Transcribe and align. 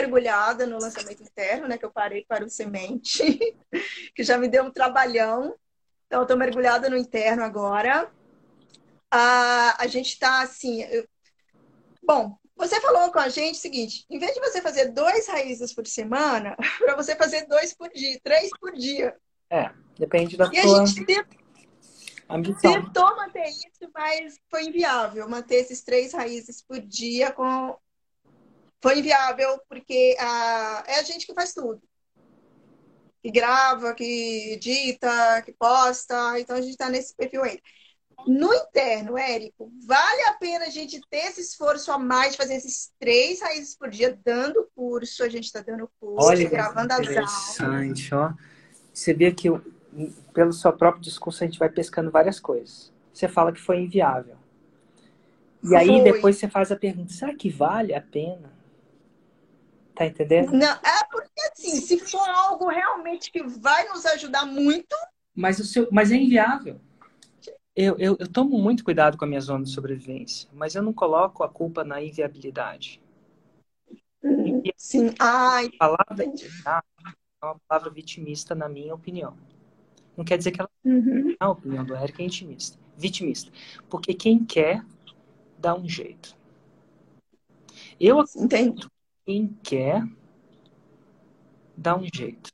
mergulhada 0.00 0.66
no 0.66 0.78
lançamento 0.78 1.22
interno, 1.22 1.68
né? 1.68 1.76
Que 1.76 1.84
eu 1.84 1.90
parei 1.90 2.24
para 2.26 2.44
o 2.44 2.50
semente, 2.50 3.22
que 4.14 4.22
já 4.22 4.38
me 4.38 4.48
deu 4.48 4.64
um 4.64 4.70
trabalhão. 4.70 5.54
Então, 6.06 6.20
eu 6.20 6.22
estou 6.22 6.36
mergulhada 6.36 6.88
no 6.88 6.96
interno 6.96 7.42
agora. 7.42 8.10
Ah, 9.10 9.76
a 9.78 9.86
gente 9.86 10.12
está 10.12 10.42
assim. 10.42 10.82
Eu... 10.82 11.06
Bom, 12.02 12.36
você 12.56 12.80
falou 12.80 13.12
com 13.12 13.18
a 13.18 13.28
gente 13.28 13.56
o 13.56 13.60
seguinte: 13.60 14.04
em 14.10 14.18
vez 14.18 14.34
de 14.34 14.40
você 14.40 14.60
fazer 14.60 14.88
dois 14.92 15.28
raízes 15.28 15.72
por 15.74 15.86
semana, 15.86 16.56
para 16.78 16.96
você 16.96 17.14
fazer 17.14 17.46
dois 17.46 17.74
por 17.74 17.88
dia, 17.90 18.18
três 18.22 18.50
por 18.58 18.72
dia. 18.72 19.16
É, 19.50 19.70
depende 19.98 20.36
da 20.36 20.48
e 20.52 20.62
sua 20.62 20.82
a 20.82 20.86
gente 20.86 21.26
ambição. 22.28 22.72
tentou 22.72 23.16
manter 23.16 23.48
isso, 23.48 23.90
mas 23.92 24.38
foi 24.48 24.64
inviável 24.64 25.28
manter 25.28 25.56
esses 25.56 25.82
três 25.82 26.12
raízes 26.12 26.62
por 26.62 26.78
dia 26.80 27.32
com 27.32 27.76
foi 28.82 28.98
inviável 28.98 29.60
porque 29.68 30.16
a, 30.18 30.84
é 30.86 30.98
a 30.98 31.02
gente 31.02 31.26
que 31.26 31.34
faz 31.34 31.52
tudo. 31.52 31.80
Que 33.22 33.30
grava, 33.30 33.94
que 33.94 34.52
edita, 34.54 35.42
que 35.44 35.52
posta. 35.52 36.40
Então 36.40 36.56
a 36.56 36.60
gente 36.60 36.72
está 36.72 36.88
nesse 36.88 37.14
perfil 37.14 37.42
ainda. 37.42 37.60
No 38.26 38.52
interno, 38.52 39.16
Érico, 39.16 39.72
vale 39.86 40.22
a 40.24 40.34
pena 40.34 40.66
a 40.66 40.70
gente 40.70 41.00
ter 41.08 41.28
esse 41.28 41.40
esforço 41.40 41.90
a 41.90 41.98
mais 41.98 42.32
de 42.32 42.36
fazer 42.36 42.54
esses 42.54 42.92
três 42.98 43.40
raízes 43.40 43.76
por 43.76 43.88
dia, 43.88 44.18
dando 44.24 44.68
curso, 44.74 45.22
a 45.22 45.28
gente 45.28 45.44
está 45.44 45.60
dando 45.60 45.90
curso, 45.98 46.28
Olha, 46.28 46.48
gravando 46.48 46.92
as 46.92 46.98
aulas. 46.98 47.08
interessante, 47.08 48.14
ó. 48.14 48.32
Você 48.92 49.14
vê 49.14 49.32
que 49.32 49.48
pelo 50.34 50.52
seu 50.52 50.72
próprio 50.72 51.02
discurso 51.02 51.42
a 51.42 51.46
gente 51.46 51.58
vai 51.58 51.70
pescando 51.70 52.10
várias 52.10 52.38
coisas. 52.38 52.92
Você 53.12 53.26
fala 53.26 53.52
que 53.52 53.60
foi 53.60 53.80
inviável. 53.80 54.36
E 55.62 55.74
aí 55.74 55.86
Foi. 55.86 56.02
depois 56.02 56.36
você 56.36 56.48
faz 56.48 56.70
a 56.72 56.76
pergunta: 56.76 57.12
será 57.12 57.34
que 57.34 57.50
vale 57.50 57.94
a 57.94 58.00
pena? 58.00 58.59
Tá 60.00 60.06
entendendo? 60.06 60.52
Não, 60.52 60.66
é 60.66 61.04
porque 61.10 61.42
assim, 61.52 61.78
se 61.78 61.98
for 61.98 62.26
algo 62.26 62.70
realmente 62.70 63.30
que 63.30 63.42
vai 63.42 63.86
nos 63.90 64.06
ajudar 64.06 64.46
muito, 64.46 64.96
Mas, 65.36 65.58
o 65.58 65.64
seu, 65.66 65.88
mas 65.92 66.10
é 66.10 66.16
inviável. 66.16 66.80
Eu, 67.76 67.98
eu, 67.98 68.16
eu 68.18 68.26
tomo 68.26 68.58
muito 68.58 68.82
cuidado 68.82 69.18
com 69.18 69.26
a 69.26 69.28
minha 69.28 69.42
zona 69.42 69.64
de 69.64 69.70
sobrevivência, 69.70 70.48
mas 70.54 70.74
eu 70.74 70.82
não 70.82 70.94
coloco 70.94 71.44
a 71.44 71.50
culpa 71.50 71.84
na 71.84 72.02
inviabilidade. 72.02 72.98
E 74.24 74.72
sim. 74.74 75.12
Ai, 75.18 75.66
a 75.66 75.78
palavra 75.78 76.24
é 76.24 77.44
uma 77.44 77.60
palavra 77.68 77.90
vitimista, 77.90 78.54
na 78.54 78.70
minha 78.70 78.94
opinião. 78.94 79.36
Não 80.16 80.24
quer 80.24 80.38
dizer 80.38 80.52
que 80.52 80.62
ela 80.62 80.70
Uhum. 80.82 81.36
a 81.38 81.50
opinião 81.50 81.84
do 81.84 81.94
Eric 81.94 82.22
é 82.22 82.24
intimista, 82.24 82.78
vitimista. 82.96 83.52
Porque 83.90 84.14
quem 84.14 84.42
quer, 84.46 84.82
dá 85.58 85.74
um 85.74 85.86
jeito. 85.86 86.34
Eu 88.00 88.24
Entendi. 88.34 88.88
Quem 89.24 89.48
quer, 89.62 90.02
dá 91.76 91.96
um 91.96 92.06
jeito. 92.12 92.50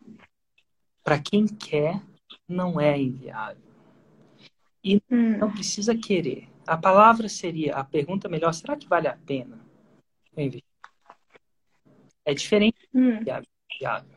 Para 1.03 1.21
quem 1.21 1.47
quer, 1.47 2.03
não 2.49 2.81
é 2.81 3.01
inviável. 3.01 3.63
Hum. 5.11 5.39
Não 5.39 5.51
precisa 5.51 5.97
querer. 5.97 6.49
A 6.67 6.77
palavra 6.77 7.29
seria, 7.29 7.75
a 7.77 7.85
pergunta 7.85 8.29
melhor, 8.29 8.53
será 8.53 8.77
que 8.77 8.89
vale 8.89 9.09
a 9.09 9.17
pena 9.17 9.59
eu 10.37 10.45
investir? 10.45 10.65
É 12.25 12.35
diferente 12.35 12.89
Hum. 12.95 13.21
inviável. 13.21 14.17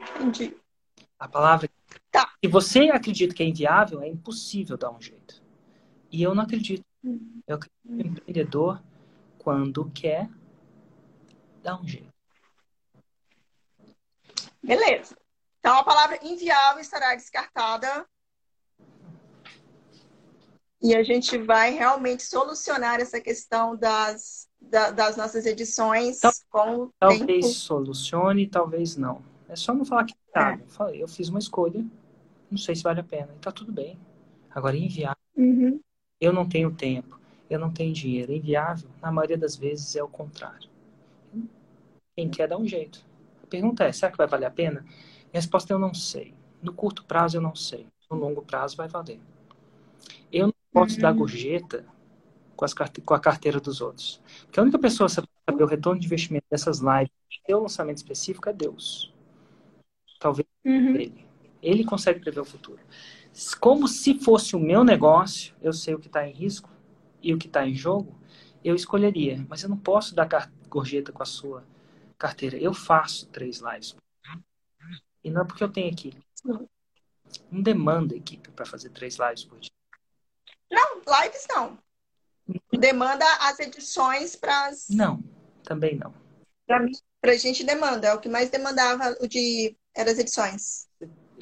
Entendi. 0.00 0.56
A 1.18 1.28
palavra. 1.28 1.68
Tá. 2.10 2.32
Se 2.42 2.50
você 2.50 2.90
acredita 2.90 3.34
que 3.34 3.42
é 3.42 3.46
inviável, 3.46 4.02
é 4.02 4.08
impossível 4.08 4.76
dar 4.76 4.90
um 4.90 5.00
jeito. 5.00 5.42
E 6.10 6.22
eu 6.22 6.34
não 6.34 6.42
acredito. 6.42 6.84
Hum. 7.04 7.40
Eu 7.46 7.56
acredito 7.56 7.80
que 7.82 7.92
o 7.92 8.06
empreendedor, 8.06 8.82
quando 9.50 9.88
quer, 9.92 10.28
dá 11.62 11.80
um 11.80 11.86
jeito. 11.86 12.12
Beleza. 14.60 15.16
Então 15.60 15.78
a 15.78 15.84
palavra 15.84 16.18
inviável 16.20 16.80
estará 16.80 17.14
descartada. 17.14 18.04
E 20.82 20.96
a 20.96 21.04
gente 21.04 21.38
vai 21.38 21.70
realmente 21.70 22.24
solucionar 22.24 22.98
essa 23.00 23.20
questão 23.20 23.76
das, 23.76 24.48
da- 24.60 24.90
das 24.90 25.16
nossas 25.16 25.46
edições 25.46 26.16
Então, 26.18 26.32
com 26.50 26.76
o 26.86 26.92
Talvez 26.98 27.24
tempo. 27.26 27.46
solucione, 27.46 28.48
talvez 28.48 28.96
não. 28.96 29.22
É 29.48 29.54
só 29.54 29.72
não 29.72 29.84
falar 29.84 30.06
que 30.06 30.14
tá. 30.32 30.58
Eu 30.60 30.66
falei, 30.66 31.00
Eu 31.04 31.06
fiz 31.06 31.28
uma 31.28 31.38
escolha, 31.38 31.86
não 32.50 32.58
sei 32.58 32.74
se 32.74 32.82
vale 32.82 32.98
a 32.98 33.04
pena. 33.04 33.32
E 33.32 33.38
tá 33.38 33.52
tudo 33.52 33.70
bem. 33.70 33.96
Agora, 34.50 34.76
inviável, 34.76 35.16
Uhum. 35.36 35.80
eu 36.20 36.32
não 36.32 36.48
tenho 36.48 36.74
tempo, 36.74 37.20
eu 37.48 37.58
não 37.58 37.72
tenho 37.72 37.92
dinheiro. 37.92 38.32
Inviável, 38.32 38.88
na 39.00 39.10
maioria 39.12 39.38
das 39.38 39.56
vezes, 39.56 39.94
é 39.96 40.02
o 40.02 40.08
contrário. 40.08 40.68
Quem 42.16 42.28
quer 42.30 42.48
dá 42.48 42.56
um 42.56 42.66
jeito. 42.66 43.04
A 43.42 43.46
pergunta 43.46 43.84
é: 43.84 43.92
será 43.92 44.10
que 44.10 44.18
vai 44.18 44.26
valer 44.26 44.46
a 44.46 44.50
pena? 44.50 44.84
A 45.32 45.36
resposta 45.36 45.72
é: 45.72 45.74
eu 45.74 45.78
não 45.78 45.94
sei. 45.94 46.34
No 46.62 46.72
curto 46.72 47.04
prazo, 47.04 47.36
eu 47.36 47.40
não 47.40 47.54
sei. 47.54 47.86
No 48.10 48.16
longo 48.16 48.42
prazo, 48.42 48.76
vai 48.76 48.88
valer. 48.88 49.20
Eu 50.32 50.46
não 50.46 50.54
posso 50.72 50.96
Uhum. 50.96 51.02
dar 51.02 51.12
gorjeta 51.12 51.84
com, 52.56 52.64
as 52.64 52.72
com 52.74 53.14
a 53.14 53.20
carteira 53.20 53.60
dos 53.60 53.80
outros. 53.80 54.20
Porque 54.44 54.58
a 54.58 54.62
única 54.62 54.78
pessoa 54.78 55.08
que 55.08 55.14
sabe 55.14 55.62
o 55.62 55.66
retorno 55.66 56.00
de 56.00 56.06
investimento 56.06 56.46
dessas 56.50 56.78
lives, 56.80 57.10
e 57.48 57.54
o 57.54 57.60
lançamento 57.60 57.98
específico, 57.98 58.48
é 58.48 58.52
Deus. 58.52 59.12
Talvez 60.18 60.46
Uhum. 60.64 60.96
ele. 60.96 61.26
Ele 61.62 61.84
consegue 61.84 62.20
prever 62.20 62.40
o 62.40 62.44
futuro. 62.44 62.78
Como 63.60 63.88
se 63.88 64.18
fosse 64.18 64.54
o 64.54 64.60
meu 64.60 64.84
negócio, 64.84 65.54
eu 65.60 65.72
sei 65.72 65.94
o 65.94 65.98
que 65.98 66.06
está 66.06 66.26
em 66.26 66.32
risco 66.32 66.70
e 67.22 67.32
o 67.32 67.38
que 67.38 67.46
está 67.46 67.66
em 67.66 67.74
jogo, 67.74 68.18
eu 68.64 68.74
escolheria. 68.74 69.44
Mas 69.48 69.62
eu 69.62 69.68
não 69.68 69.76
posso 69.76 70.14
dar 70.14 70.28
gorjeta 70.68 71.12
com 71.12 71.22
a 71.22 71.26
sua 71.26 71.64
carteira. 72.18 72.56
Eu 72.56 72.74
faço 72.74 73.26
três 73.26 73.60
lives. 73.60 73.94
E 75.22 75.30
não 75.30 75.42
é 75.42 75.44
porque 75.44 75.62
eu 75.62 75.72
tenho 75.72 75.88
equipe. 75.88 76.22
Não 77.50 77.62
demanda 77.62 78.14
equipe 78.14 78.50
para 78.50 78.66
fazer 78.66 78.90
três 78.90 79.16
lives 79.18 79.44
por 79.44 79.58
dia. 79.58 79.70
Não, 80.70 80.96
lives 81.22 81.46
não. 81.48 81.78
Demanda 82.72 83.24
as 83.40 83.58
edições 83.58 84.36
para 84.36 84.70
Não, 84.90 85.22
também 85.64 85.96
não. 85.96 86.14
Pra 87.20 87.36
gente 87.36 87.64
demanda. 87.64 88.08
É 88.08 88.14
o 88.14 88.20
que 88.20 88.28
mais 88.28 88.50
demandava 88.50 89.16
o 89.20 89.26
de 89.26 89.76
eram 89.94 90.12
as 90.12 90.18
edições. 90.18 90.88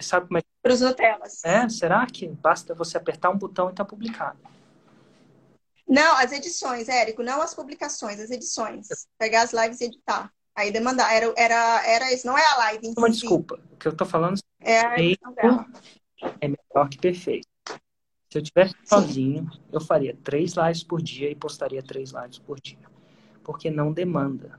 Sabe 0.01 0.27
como 0.27 0.39
é? 0.39 0.43
Para 0.63 0.73
os 0.73 0.81
Nutellas. 0.81 1.45
É? 1.45 1.69
Será 1.69 2.07
que 2.07 2.29
basta 2.29 2.75
você 2.75 2.97
apertar 2.97 3.31
um 3.31 3.37
botão 3.37 3.69
e 3.69 3.71
está 3.71 3.85
publicado? 3.85 4.39
Não, 5.87 6.17
as 6.17 6.33
edições, 6.33 6.89
Érico, 6.89 7.23
não 7.23 7.43
as 7.43 7.55
publicações, 7.55 8.19
as 8.19 8.31
edições. 8.31 8.89
Pegar 9.19 9.43
as 9.43 9.53
lives 9.53 9.81
e 9.81 9.85
editar. 9.85 10.33
Aí 10.57 10.71
demandar. 10.71 11.13
Era, 11.13 11.33
era, 11.37 11.87
era 11.87 12.13
isso, 12.13 12.27
não 12.27 12.39
é 12.39 12.45
a 12.53 12.57
live 12.57 12.95
Uma 12.97 13.11
desculpa. 13.11 13.61
O 13.73 13.77
que 13.77 13.89
eu 13.89 13.93
estou 13.93 14.07
falando 14.07 14.39
É 14.61 14.83
dela. 14.83 15.67
é 16.41 16.49
melhor 16.49 16.89
que 16.89 16.99
perfeito. 16.99 17.47
Se 18.31 18.39
eu 18.39 18.43
tivesse 18.43 18.75
sozinho, 18.85 19.49
eu 19.71 19.81
faria 19.81 20.17
três 20.25 20.55
lives 20.55 20.83
por 20.83 21.01
dia 21.03 21.31
e 21.31 21.37
postaria 21.37 21.83
três 21.83 22.11
lives 22.11 22.39
por 22.39 22.59
dia. 22.61 22.79
Porque 23.45 23.71
não 23.71 23.93
demanda. 23.93 24.59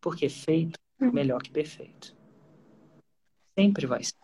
Porque 0.00 0.28
feito 0.28 0.78
é 1.00 1.06
melhor 1.06 1.42
que 1.42 1.50
perfeito. 1.50 2.14
Sempre 3.58 3.86
vai 3.86 4.02
ser. 4.04 4.14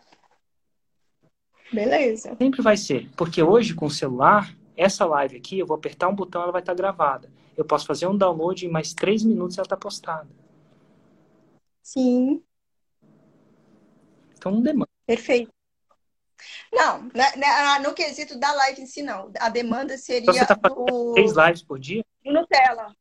Beleza. 1.71 2.35
Sempre 2.37 2.61
vai 2.61 2.77
ser. 2.77 3.09
Porque 3.15 3.41
hoje, 3.41 3.73
com 3.73 3.87
o 3.87 3.91
celular, 3.91 4.55
essa 4.77 5.05
live 5.05 5.35
aqui, 5.37 5.57
eu 5.59 5.65
vou 5.65 5.75
apertar 5.75 6.07
um 6.07 6.15
botão, 6.15 6.41
ela 6.43 6.51
vai 6.51 6.61
estar 6.61 6.73
gravada. 6.73 7.29
Eu 7.57 7.65
posso 7.65 7.85
fazer 7.87 8.05
um 8.07 8.15
download 8.17 8.63
e 8.63 8.69
em 8.69 8.71
mais 8.71 8.93
três 8.93 9.23
minutos 9.23 9.57
ela 9.57 9.65
está 9.65 9.75
postada. 9.75 10.29
Sim, 11.81 12.43
Então 14.37 14.51
não 14.51 14.61
demanda. 14.61 14.89
perfeito. 15.05 15.51
Não, 16.71 17.03
né, 17.15 17.35
né, 17.35 17.47
ah, 17.47 17.79
no 17.79 17.93
quesito 17.93 18.37
da 18.39 18.51
live 18.53 18.81
em 18.81 18.85
si, 18.85 19.01
não. 19.01 19.31
A 19.39 19.49
demanda 19.49 19.97
seria 19.97 20.21
Então 20.21 20.33
você 20.35 20.43
está 20.43 20.55
fazendo 20.61 20.85
do, 20.85 21.13
três 21.13 21.33
lives 21.35 21.63
por 21.63 21.79
dia? 21.79 22.05
do 22.23 22.31
Nutella. 22.31 22.93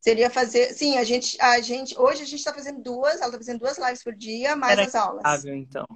Seria 0.00 0.30
fazer. 0.30 0.72
Sim, 0.72 0.96
a 0.96 1.04
gente, 1.04 1.38
a 1.40 1.60
gente. 1.60 1.98
Hoje 1.98 2.22
a 2.22 2.24
gente 2.24 2.38
está 2.38 2.54
fazendo 2.54 2.80
duas, 2.80 3.16
ela 3.16 3.26
está 3.26 3.36
fazendo 3.38 3.58
duas 3.58 3.76
lives 3.78 4.02
por 4.02 4.14
dia, 4.14 4.56
mais 4.56 4.72
Era 4.72 4.86
as 4.86 4.94
aulas. 4.94 5.18
Inviável, 5.20 5.54
então. 5.56 5.86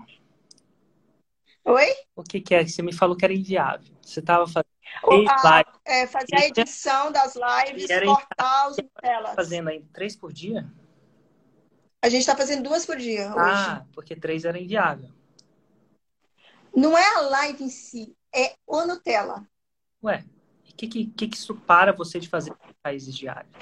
Oi? 1.64 1.86
O 2.16 2.22
que, 2.22 2.40
que 2.40 2.54
é? 2.54 2.66
Você 2.66 2.82
me 2.82 2.92
falou 2.92 3.16
que 3.16 3.24
era 3.24 3.32
inviável. 3.32 3.94
Você 4.02 4.20
estava 4.20 4.46
fazendo 4.46 4.66
O- 5.04 5.28
a- 5.28 5.64
é, 5.84 6.06
fazer 6.06 6.36
a 6.36 6.46
edição 6.46 7.10
das 7.12 7.34
lives, 7.34 7.88
cortar 8.04 8.68
os 8.68 8.76
Nutellas. 8.76 9.34
fazendo 9.34 9.68
aí 9.70 9.82
três 9.92 10.16
por 10.16 10.32
dia? 10.32 10.70
A 12.02 12.08
gente 12.08 12.20
está 12.20 12.36
fazendo 12.36 12.64
duas 12.64 12.84
por 12.84 12.96
dia 12.96 13.28
hoje. 13.28 13.38
Ah, 13.38 13.86
porque 13.94 14.16
três 14.16 14.44
era 14.44 14.58
inviável. 14.58 15.08
Não 16.74 16.98
é 16.98 17.16
a 17.16 17.20
live 17.20 17.64
em 17.64 17.70
si, 17.70 18.14
é 18.34 18.54
o 18.66 18.84
Nutella. 18.84 19.46
Ué, 20.02 20.24
o 20.68 20.74
que, 20.74 20.88
que, 20.88 21.06
que 21.06 21.24
isso 21.26 21.54
para 21.54 21.92
você 21.92 22.18
de 22.18 22.28
fazer 22.28 22.52
raízes 22.84 23.14
diárias? 23.14 23.52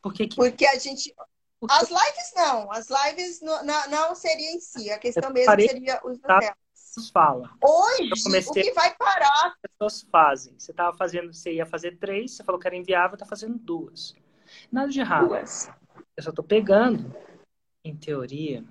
Por 0.00 0.12
que 0.14 0.28
que... 0.28 0.36
Porque 0.36 0.66
a 0.66 0.78
gente. 0.78 1.12
As 1.68 1.88
lives 1.88 2.32
não. 2.34 2.70
As 2.70 2.88
lives 2.88 3.40
não, 3.40 3.64
não, 3.64 3.90
não 3.90 4.14
seria 4.14 4.52
em 4.52 4.60
si. 4.60 4.90
A 4.90 4.98
questão 4.98 5.30
mesmo 5.32 5.52
seria 5.54 6.00
os. 6.04 6.18
Nutellas. 6.18 6.52
fala. 7.12 7.50
Hoje, 7.62 8.10
o 8.48 8.52
que 8.52 8.72
vai 8.72 8.94
parar? 8.96 9.54
As 9.54 9.70
pessoas 9.70 10.10
fazem. 10.10 10.54
Você 10.58 10.72
tava 10.72 10.96
fazendo, 10.96 11.32
você 11.32 11.54
ia 11.54 11.66
fazer 11.66 11.98
três, 11.98 12.32
você 12.32 12.44
falou 12.44 12.60
que 12.60 12.66
era 12.66 12.76
inviável, 12.76 13.18
tá 13.18 13.26
fazendo 13.26 13.58
duas. 13.58 14.14
Nada 14.70 14.88
de 14.88 15.00
errado. 15.00 15.28
Duas. 15.28 15.70
Eu 16.16 16.22
só 16.22 16.32
tô 16.32 16.42
pegando, 16.42 17.14
em 17.84 17.96
teoria, 17.96 18.64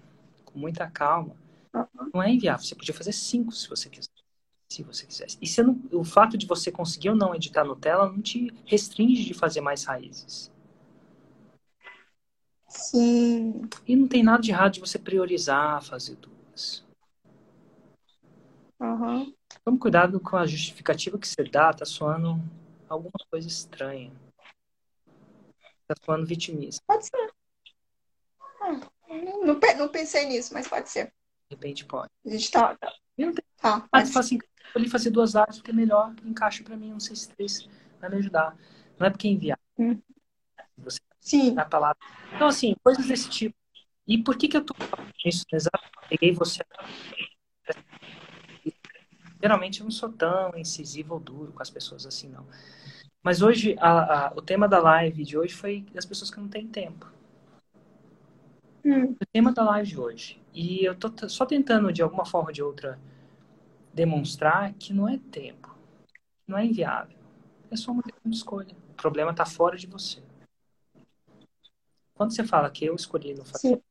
com 0.43 0.57
muita 0.57 0.89
calma. 0.89 1.35
Uhum. 1.73 2.11
Não 2.13 2.23
é 2.23 2.31
inviável. 2.31 2.65
Você 2.65 2.75
podia 2.75 2.93
fazer 2.93 3.11
cinco 3.11 3.51
se 3.51 3.67
você 3.67 3.89
quiser. 3.89 4.09
Se 4.69 4.81
você 4.83 5.05
quisesse. 5.05 5.37
E 5.41 5.61
não, 5.61 5.79
o 5.91 6.03
fato 6.03 6.37
de 6.37 6.45
você 6.45 6.71
conseguir 6.71 7.09
ou 7.09 7.15
não 7.15 7.35
editar 7.35 7.63
Nutella 7.63 8.07
não 8.07 8.21
te 8.21 8.51
restringe 8.65 9.23
de 9.23 9.33
fazer 9.33 9.61
mais 9.61 9.83
raízes. 9.83 10.51
Sim. 12.75 13.62
E 13.88 13.95
não 13.95 14.07
tem 14.07 14.22
nada 14.22 14.42
de 14.42 14.51
errado 14.51 14.74
de 14.74 14.80
você 14.80 15.00
priorizar 15.00 15.81
fazer 15.81 16.16
duas. 16.18 16.86
Uhum. 18.80 19.33
Tome 19.63 19.80
cuidado 19.80 20.19
com 20.19 20.36
a 20.36 20.45
justificativa 20.45 21.18
que 21.18 21.27
você 21.27 21.44
dá, 21.44 21.74
tá 21.74 21.86
soando 21.86 22.39
alguma 22.89 23.13
coisa 23.31 23.48
estranha. 23.48 24.12
Tá 25.88 25.95
soando 26.04 26.25
vitimista. 26.25 26.81
Pode 26.86 27.06
ser. 27.06 27.31
Ah, 28.62 28.80
não, 29.10 29.60
não, 29.78 29.89
pensei 29.89 30.25
nisso, 30.25 30.54
mas 30.54 30.68
pode 30.68 30.89
ser. 30.89 31.06
De 31.50 31.56
repente 31.56 31.86
pode. 31.86 32.10
A 32.25 32.30
gente 32.30 32.51
tá. 32.51 32.75
tá. 32.75 32.94
Eu 33.18 33.28
não 33.28 33.33
tenho... 33.33 33.45
Tá, 33.57 33.88
ah, 33.92 34.04
tu 34.04 34.12
fala 34.12 34.25
assim, 34.25 34.38
eu 34.75 34.89
fazer 34.89 35.10
duas 35.10 35.36
áreas 35.36 35.57
porque 35.57 35.71
é 35.71 35.74
melhor, 35.74 36.13
encaixa 36.24 36.63
pra 36.63 36.75
mim, 36.75 36.92
não 36.92 37.00
sei 37.00 37.16
se 37.16 37.30
três 37.30 37.69
vai 38.01 38.10
me 38.10 38.18
ajudar. 38.18 38.56
Não 39.00 39.07
é 39.07 39.10
porque 39.10 39.28
é 39.28 39.31
enviar. 39.31 39.60
Hum. 39.80 40.00
Você 40.78 41.00
Sim. 41.25 41.57
a 41.57 41.66
palavra. 41.66 41.98
Então, 42.36 42.48
assim, 42.48 42.75
coisas 42.83 43.07
desse 43.07 43.27
tipo. 43.27 43.56
E 44.07 44.22
por 44.22 44.38
que 44.38 44.48
que 44.48 44.56
eu 44.56 44.63
tô 44.63 44.75
falando 44.75 45.12
isso? 45.25 45.44
Exato. 45.51 45.83
Peguei 46.07 46.31
você. 46.31 46.63
Geralmente 49.42 49.80
eu 49.80 49.86
não 49.86 49.92
sou 49.92 50.12
tão 50.12 50.56
incisivo 50.56 51.16
ou 51.16 51.19
duro 51.19 51.51
com 51.51 51.63
as 51.63 51.69
pessoas 51.69 52.06
assim, 52.06 52.30
não. 52.30 52.45
Mas 53.24 53.42
hoje, 53.42 53.75
a, 53.80 54.27
a, 54.27 54.33
o 54.36 54.42
tema 54.42 54.68
da 54.68 54.80
live 54.80 55.24
de 55.24 55.36
hoje 55.36 55.56
foi 55.56 55.83
as 55.98 56.06
pessoas 56.06 56.30
que 56.30 56.39
não 56.39 56.48
têm 56.48 56.68
tempo. 56.68 57.12
Hum. 58.86 59.16
O 59.19 59.25
tema 59.33 59.51
da 59.51 59.63
live 59.63 59.89
de 59.89 60.00
hoje. 60.00 60.42
E 60.54 60.86
eu 60.86 60.94
tô 60.94 61.28
só 61.28 61.44
tentando, 61.44 61.92
de 61.92 62.04
alguma 62.04 62.24
forma 62.24 62.50
ou 62.50 62.54
de 62.54 62.62
outra, 62.62 63.00
demonstrar 63.92 64.74
que 64.74 64.94
não 64.94 65.10
é 65.10 65.18
tempo. 65.31 65.75
Não 66.48 66.56
é 66.56 66.66
inviável. 66.66 67.18
É 67.71 67.75
só 67.75 67.92
uma 67.92 68.04
questão 68.04 68.30
de 68.30 68.38
escolha. 68.38 68.75
O 68.92 68.94
problema 68.94 69.31
está 69.31 69.45
fora 69.45 69.75
de 69.75 69.88
você. 69.88 70.21
Quando 72.15 72.33
você 72.33 72.45
fala 72.45 72.71
que 72.71 72.85
eu 72.85 72.95
escolhi 72.95 73.33
não 73.33 73.45
fazer, 73.45 73.83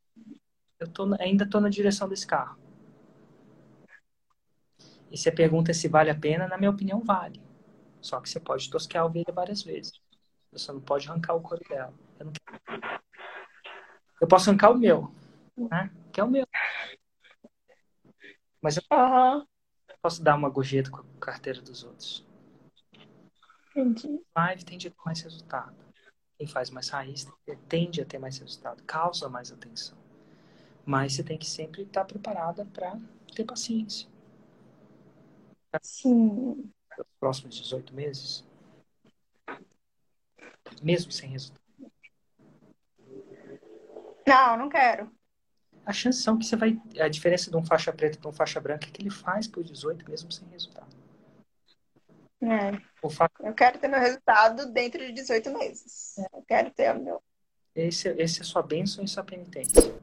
eu 0.81 0.88
tô, 0.88 1.15
ainda 1.21 1.44
estou 1.44 1.61
na 1.61 1.69
direção 1.69 2.09
desse 2.09 2.26
carro. 2.26 2.59
E 5.11 5.17
você 5.17 5.31
pergunta 5.31 5.73
se 5.75 5.87
vale 5.87 6.11
a 6.11 6.19
pena, 6.19 6.49
na 6.49 6.56
minha 6.56 6.71
opinião, 6.71 7.00
vale. 7.00 7.41
Só 8.00 8.21
que 8.21 8.29
você 8.29 8.41
pode 8.41 8.69
tosquear 8.71 9.05
a 9.05 9.06
ovelha 9.06 9.32
várias 9.32 9.62
vezes. 9.62 10.00
Você 10.50 10.73
não 10.73 10.81
pode 10.81 11.09
arrancar 11.09 11.35
o 11.35 11.41
couro 11.41 11.62
dela. 11.69 11.93
Eu, 12.19 12.32
eu 14.23 14.27
posso 14.27 14.49
arrancar 14.49 14.70
o 14.70 14.79
meu, 14.79 15.15
né? 15.56 15.91
Que 16.11 16.20
é 16.20 16.25
o 16.25 16.31
meu. 16.31 16.47
Mas 18.61 18.79
eu 18.79 18.82
uhum. 18.91 19.47
posso 20.00 20.23
dar 20.23 20.35
uma 20.35 20.49
gorjeta 20.49 20.91
com 20.91 20.99
a 20.99 21.05
carteira 21.20 21.61
dos 21.61 21.85
outros. 21.85 22.27
Entendi. 23.77 24.20
Live 24.35 24.62
a 24.62 24.65
ter 24.65 24.94
mais 25.05 25.20
resultado. 25.20 25.85
Quem 26.37 26.47
faz 26.47 26.71
mais 26.71 26.89
raiz 26.89 27.27
tende 27.69 28.01
a 28.01 28.05
ter 28.05 28.19
mais 28.19 28.39
resultado, 28.39 28.83
causa 28.85 29.29
mais 29.29 29.53
atenção. 29.53 29.97
Mas 30.85 31.15
você 31.15 31.23
tem 31.23 31.39
que 31.39 31.47
sempre 31.47 31.83
estar 31.83 32.05
preparada 32.05 32.65
para 32.67 32.99
ter 33.35 33.45
paciência. 33.45 34.09
Sim. 35.83 36.71
Os 36.99 37.07
próximos 37.19 37.57
18 37.57 37.95
meses, 37.95 38.45
mesmo 40.83 41.11
sem 41.11 41.29
resultado. 41.31 41.61
Não, 44.27 44.57
não 44.57 44.69
quero. 44.69 45.11
A 45.85 45.93
chance 45.93 46.23
são 46.23 46.39
que 46.39 46.47
você 46.47 46.57
vai. 46.57 46.81
A 46.99 47.09
diferença 47.09 47.51
de 47.51 47.57
um 47.57 47.65
faixa 47.65 47.93
preta 47.93 48.19
para 48.19 48.31
um 48.31 48.33
faixa 48.33 48.61
branca 48.61 48.87
é 48.87 48.91
que 48.91 49.03
ele 49.03 49.11
faz 49.11 49.47
por 49.47 49.63
18 49.63 50.09
mesmo 50.09 50.33
sem 50.33 50.49
resultado. 50.49 51.04
É. 52.44 52.81
Eu 53.41 53.55
quero 53.55 53.79
ter 53.79 53.88
meu 53.88 54.00
resultado 54.00 54.73
dentro 54.73 55.00
de 55.00 55.12
18 55.12 55.50
meses. 55.50 56.19
É. 56.19 56.38
Eu 56.38 56.44
quero 56.46 56.70
ter 56.70 56.94
o 56.94 57.00
meu. 57.00 57.23
Esse, 57.75 58.08
esse 58.11 58.43
é 58.43 58.44
sua 58.44 58.62
bênção 58.62 59.02
e 59.02 59.08
sua 59.08 59.25
penitência. 59.25 59.94